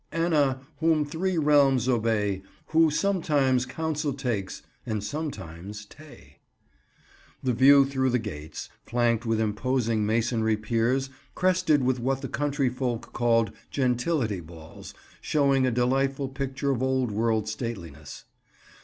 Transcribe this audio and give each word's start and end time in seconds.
"Anna, 0.11 0.61
whom 0.79 1.05
three 1.05 1.37
realms 1.37 1.87
obey, 1.87 2.41
Who 2.69 2.89
sometimes 2.89 3.67
counsel 3.67 4.13
takes, 4.13 4.63
and 4.83 5.03
sometimes 5.03 5.85
tay." 5.85 6.39
The 7.43 7.53
view 7.53 7.85
through 7.85 8.09
the 8.09 8.17
gates, 8.17 8.69
flanked 8.83 9.27
with 9.27 9.39
imposing 9.39 10.03
masonry 10.03 10.57
piers 10.57 11.11
crested 11.35 11.83
with 11.83 11.99
what 11.99 12.21
the 12.21 12.29
country 12.29 12.67
folk 12.69 13.13
call 13.13 13.49
"gentility 13.69 14.39
balls," 14.39 14.95
shows 15.21 15.63
a 15.63 15.69
delightful 15.69 16.29
picture 16.29 16.71
of 16.71 16.81
old 16.81 17.11
world 17.11 17.47
stateliness. 17.47 18.23